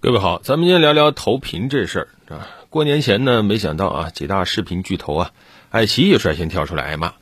[0.00, 2.46] 各位好，咱们今天聊聊投屏这事儿啊。
[2.70, 5.32] 过年前呢，没想到啊，几大视频巨头啊，
[5.70, 7.14] 爱奇艺率先跳出来挨骂。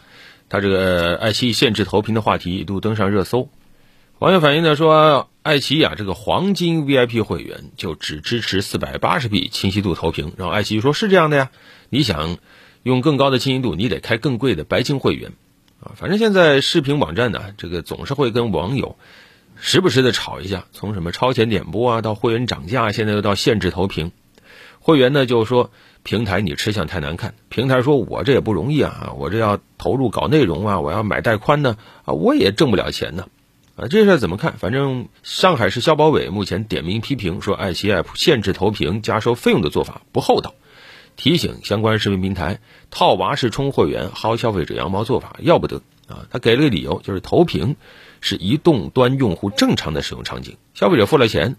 [0.51, 3.49] 他这个爱奇艺限制投屏的话题一度登上热搜。
[4.19, 10.35] 网友反映呢说，爱奇艺啊，这个黄金 VIP 会员就只支持四百八十 P 清晰度投屏。
[10.37, 11.51] 然后爱奇艺说是这样的呀，
[11.89, 12.37] 你想
[12.83, 15.33] 用更高的清晰度，你得开更贵的白金会员
[15.81, 15.97] 啊。
[15.97, 18.99] 反正现在视频网站呢，这个总是会跟网友。
[19.59, 24.13] 时不时的吵一下，从什么超前点播啊，到会员涨价，现在又到限制投屏。
[24.79, 25.73] 会员呢就说
[26.05, 33.27] 平台你吃相太难看，平台说我这也不容易啊，我这要投入搞内容啊，我要买带宽呢啊，我也挣不了钱呢
[33.75, 34.55] 啊，这事怎么看？
[34.59, 40.55] 反正上海市消保委目前点名批评说，爱奇艺限制投屏加收费用的做法不厚道，
[41.17, 42.61] 提醒相关视频平台
[42.93, 46.27] 套娃式充会员薅消费者羊毛做法要不得啊。
[46.31, 47.75] 他给了个理由，就是投屏。
[48.21, 51.57] 是移动端用户正常的使用场景，消费者付了钱，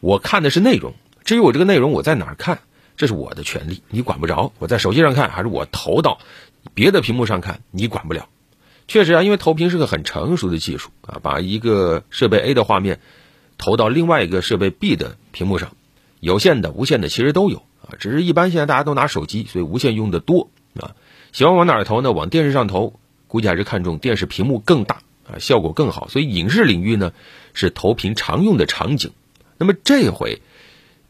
[0.00, 0.94] 我看的是内容。
[1.24, 2.60] 至于我这个内容我在哪儿看，
[2.96, 4.52] 这是我的权利，你管不着。
[4.58, 6.18] 我在手机上看，还是我投到
[6.74, 8.28] 别的屏幕上看，你管不了。
[8.86, 13.00] 确实啊，因为投屏是个很成熟的技术啊，把一个设备 A 的画面
[13.56, 15.74] 投到另外一个设备 B 的屏幕上，
[16.20, 20.94] 有线的、无线的其实都有啊，只是一般现在大家都拿手机，所以无线用的多啊。
[21.32, 22.12] 喜欢往哪儿投呢？
[22.12, 24.98] 往电视上投，估计还是看重电视屏幕更大。
[25.26, 27.12] 啊，效果更好，所以影视领域呢
[27.52, 29.12] 是投屏常用的场景。
[29.56, 30.42] 那么这回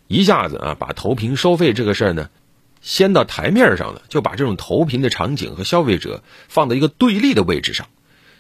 [0.06, 2.31] 一下子啊，把投屏收费这个事儿呢
[2.81, 7.89] 掀到台面上了，就把这种投屏的场景和消费者放在一个对立的位置上。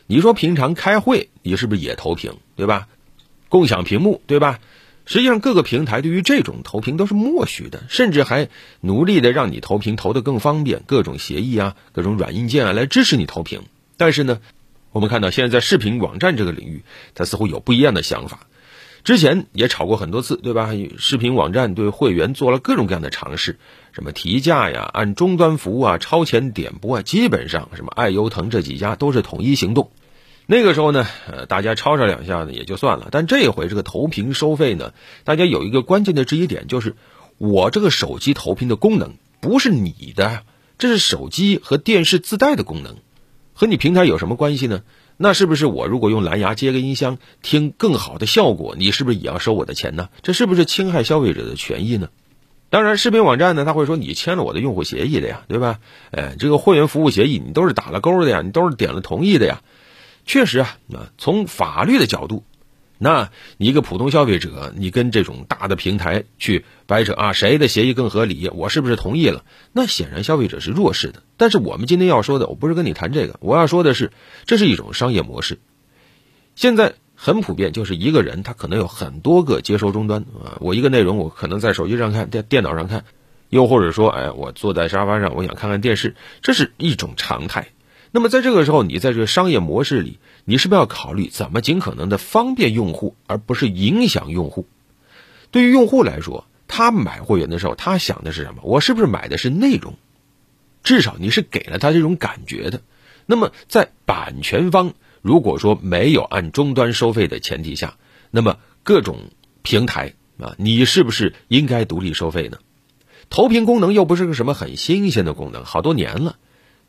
[0.06, 2.86] 你说平常开会，你是不是也投屏，对吧？
[3.48, 4.60] 共享屏幕，对吧？
[5.06, 8.48] 实际上各个平台对于这种投屏都是默许的，甚至还
[8.80, 13.62] 努力的让你投屏投得更方便，各种协议啊，各种软硬件啊来支持你投屏。
[13.96, 14.40] 但是呢？
[14.94, 16.84] 我们看到，现在在视频网站这个领域，
[17.16, 18.46] 它似乎有不一样的想法。
[19.02, 20.70] 之前也吵过很多次，对吧？
[20.98, 23.58] 视频网站对会员做了各种各样的尝试，
[23.90, 29.90] 什么提价呀、按终端服务啊、超前点播啊，基本上什么爱优腾这几家都是统一行动。
[30.46, 33.08] 那个时候呢，呃，大家吵吵两下呢也就算了。
[33.10, 34.94] 但这一回这个投屏收费呢，
[35.24, 36.94] 大家有一个关键的质疑点，就是
[37.36, 40.44] 我这个手机投屏的功能不是你的，
[40.78, 42.98] 这是手机和电视自带的功能。
[43.54, 44.82] 和你平台有什么关系呢？
[45.16, 50.08] 那是不是我如果用蓝牙接个音箱听更好的效果，你是不是也要收我的钱呢？
[50.22, 52.08] 这是不是侵害消费者的权益呢？
[52.68, 55.78] 当然，视频网站呢，他会说你签了我的用户协议的呀，对吧？
[56.10, 59.62] 哎，这个会员服务协议你都是打了勾的呀，你都是点了同意的呀。
[60.26, 62.42] 确实啊，啊，从法律的角度。
[62.96, 68.48] 那你一个普通消费者，你跟这种大的平台去掰扯啊，谁的协议更合理？
[68.48, 69.44] 我是不是同意了？
[69.72, 71.22] 那显然消费者是弱势的。
[71.36, 74.12] 但是我们今天要说的，我不是跟你谈这个，我要说的是，
[74.46, 75.58] 这是一种商业模式。
[76.54, 83.04] 现在很普遍，就是一个人他可能有很多个接收终端啊，我一个内容我可能在手机上看，电电脑上看，
[83.48, 87.68] 又或者说，哎，我坐在沙发上，我想看看电视，这是一种常态。
[88.16, 94.68] 那么在这个时候，你在这个商业模式里，你是不是要考虑怎么尽可能的方便用户，而不是影响用户？
[95.50, 98.62] 对于用户来说，他买会员的时候，他想的是什么？
[98.62, 99.94] 我是不是买的是内容？
[100.84, 102.82] 至少你是给了他这种感觉的。
[103.26, 107.96] 那么在版权方如果说没有按终端收费的前提下，
[108.30, 109.18] 那么各种
[109.62, 112.58] 平台啊，你是不是应该独立收费呢？
[113.28, 116.36] 投屏功能又不是个什么很新鲜的功能，好多年了。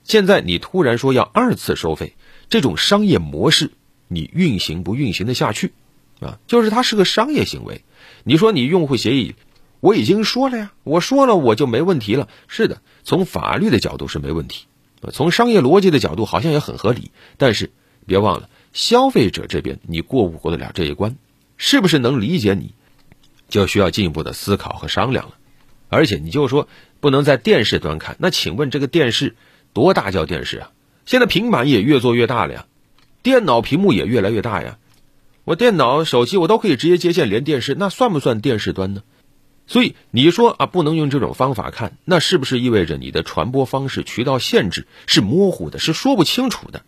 [0.05, 2.13] 现在你突然说要二次收费，
[2.47, 3.71] 这种商业模式
[4.07, 5.73] 你运行不运行得下去？
[6.21, 7.83] 啊，就是它是个商业行为。
[8.23, 9.35] 你说你用户协议，
[9.79, 12.29] 我已经说了呀，我说了我就没问题了。
[12.47, 14.67] 是的，从法律的角度是没问题，
[15.11, 17.09] 从商业逻辑的角度好像也很合理。
[17.37, 17.71] 但是
[18.05, 21.17] 别忘了，消费者这边你过不过得了这一关？
[21.57, 22.75] 是不是能理解你？
[23.49, 25.33] 就需要进一步的思考和商量了。
[25.89, 26.67] 而且你就说
[26.99, 29.35] 不能在电视端看，那请问这个电视？
[29.75, 30.71] 多大叫电视啊？
[31.05, 32.65] 现在平板也越做越大了呀，
[33.21, 34.79] 电脑屏幕也越来越大呀。
[35.43, 39.03] 我电脑、手机我都可以直接接线连电视，那算不算电视端呢？
[39.67, 46.83] 所以你说啊，不能用这种方法看，那是不是意味着你的传播方式、渠道限制是模糊的，是说不清楚的？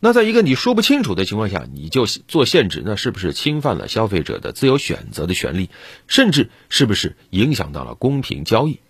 [0.00, 5.70] 那在一个你说不清楚的情况下，你就做限制，那是不是侵犯了消费者的自由选择的权利？
[6.08, 8.80] 甚至是不是影响到了公平交易？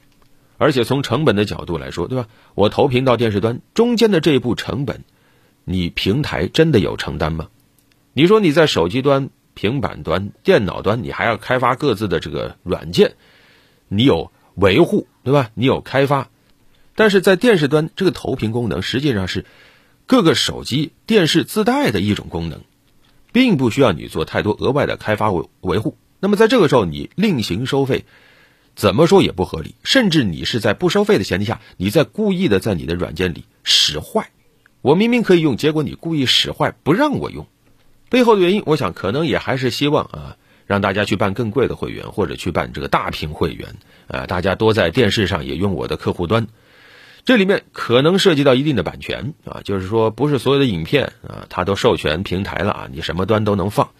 [0.59, 2.29] 而且从成本的角度来说，对吧？
[2.55, 5.05] 我投屏到电视端中间的这一步成本，
[5.65, 7.49] 你平台真的有承担吗？
[8.13, 13.15] 你说你在手机端、平板端、电脑端，你还要开发各自的这个软件，
[13.89, 15.51] 你有维护，对吧？
[15.55, 16.31] 你有开发，
[16.95, 19.45] 但是在电视端，这个投屏功能实际上是
[20.07, 22.63] 各个手机、电视自带的一种功能，
[23.33, 28.07] 并不需要你做太多额外的开发维维护那么在这个时候你另行收费，
[28.77, 34.31] 怎么说也不合理，甚至你是在不收费的前提下，你在故意的在你的软件里使坏。
[34.83, 37.49] 我明明可以用，结果你故意使坏不让我用，
[38.11, 40.37] 背后的原因，我想可能也还是希望啊，
[40.67, 43.75] 让大家去办更贵的会员，或者去办这个大屏会员，
[44.07, 46.47] 啊，大家多在电视上也用我的客户端。
[47.25, 53.91] 这里面可能涉及到一定的版权啊，就是说不是所有的影片啊，它都授权平台了啊，你什么端都能放。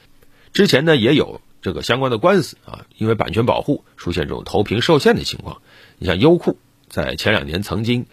[0.53, 5.61] 之前呢也有这个相关的官司啊，因为版权保护出现这种投屏受限的情况。
[5.99, 6.57] 你像优酷
[6.89, 8.07] 在前两年曾经。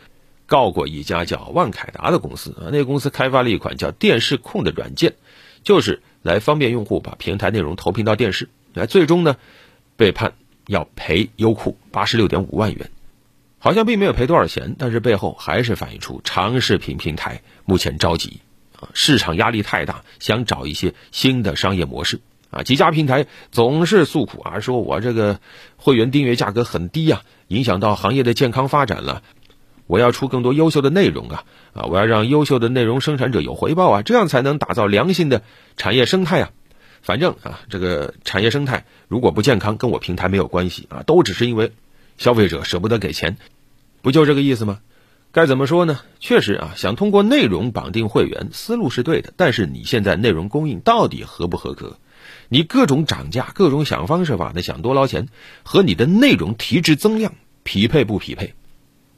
[0.46, 5.14] 告过一家叫万凯达的公司啊，那个公司开发了一款叫电视控的软件，
[5.64, 8.50] 就是来方便用户把平台内容投屏到电视。
[8.74, 9.38] 来，最终呢，
[9.96, 10.34] 被判
[10.68, 12.92] 要赔优酷八十六点五万元，
[13.58, 18.42] 好像并没有赔多少钱，但是背后还是反映出长视频平台目前着急
[18.78, 22.20] 啊，市场压力太大，想找一些新的商业模式
[22.54, 22.64] 啊。
[22.64, 25.40] 几家平台总是诉苦啊，说我这个
[25.76, 29.22] 会员订阅价格很低呀，影响到行业的健康发展了。
[29.86, 31.84] 我要出更多优秀的内容啊啊！
[31.88, 35.44] 我要让优秀的内容生产者有回报啊，这样才能打造良性的
[35.76, 36.52] 产业生态啊。
[37.02, 41.74] 反正啊，这个产业生态如果不健康，跟我平台没有关系啊，都只是因为
[42.18, 43.36] 消费者舍不得给钱，
[44.02, 44.80] 不就这个意思吗？
[45.34, 46.00] 该怎么说呢？
[46.22, 51.98] 确实啊，想通过内容绑定会员，思路是对的，但是你现在内容供应到底合不合格？
[52.54, 55.28] 你各种涨价，各种想方设法的想多捞钱，
[55.64, 57.34] 和你的内容提质增量
[57.64, 58.54] 匹配不匹配？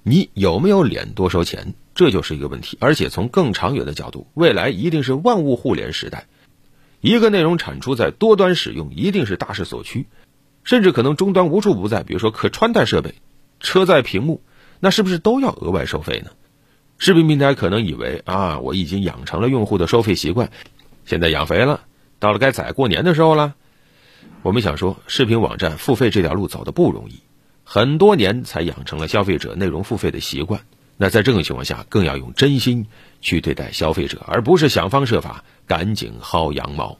[0.04, 1.74] 你有没有脸多收钱？
[1.96, 2.78] 这就是一个问题。
[2.80, 6.28] 而且从更长远的角度，未来一定是万物互联时代，
[7.02, 10.06] 一个内容产出在多端使用，一定是大势所趋，
[10.64, 12.04] 甚至可能终端无处不在。
[12.04, 13.16] 比如说可穿戴设备、
[13.60, 14.42] 车载屏幕，
[14.80, 16.32] 那是不是都要额外收费呢？
[17.00, 20.52] 视频平台可能以为啊，我已经养成了用户的收费习惯，
[21.04, 21.82] 现在养肥了，
[22.26, 23.54] 到了该宰过年的时候了。
[24.42, 27.22] 我们想说，视频网站付费这条路走的不容易。
[27.64, 30.62] 很多年才养成了消费者内容付费的习惯，
[30.98, 32.88] 那在这种情况下，更要用真心
[33.22, 36.98] 去对待消费者，而不是想方设法赶紧薅羊毛。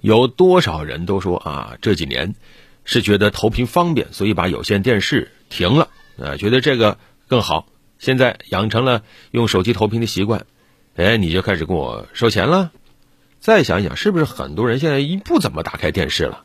[0.00, 2.36] 有多少人都说啊，这几年
[2.84, 5.88] 是觉得投屏方便，所以把有线电视停了，
[6.22, 7.66] 啊，觉得这个更好。
[7.98, 9.02] 现在养成了
[9.32, 10.46] 用手机投屏的习惯，
[10.94, 12.70] 哎，你就开始跟我收钱了。
[13.40, 16.44] 再想想，是不是很多人现在一不怎么打开电视了？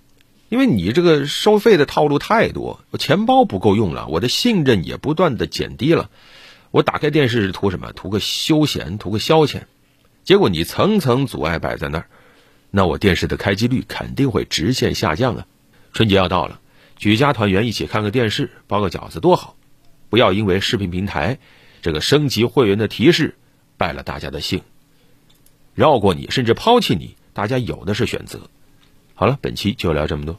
[0.50, 6.10] 因为你这个收费的套路太多，我钱包不够用了，我的信任也不断的减低了。
[6.72, 7.92] 我打开电视是图什么？
[7.94, 9.64] 图个休闲，图个消遣。
[10.24, 12.06] 结果你层层阻碍摆在那儿，
[12.70, 15.46] 那我电视的开机率肯定会直线下降啊！
[15.94, 16.60] 春节要到了，
[16.96, 19.56] 举家团圆一起看个电视，包个饺子多好。
[20.10, 21.40] 不要因为视频平台
[21.82, 23.36] 这个升级会员的提示
[23.78, 24.62] 败了大家的兴，
[25.82, 28.40] 绕过你甚至抛弃你，大家有的是选择。
[29.16, 30.38] 好了，本期就聊这么多。